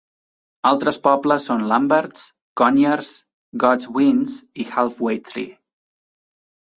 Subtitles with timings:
[0.67, 2.23] Altres pobles són Lamberts,
[2.61, 3.11] Conyers,
[3.65, 5.53] Godwin's i Half Way Tree.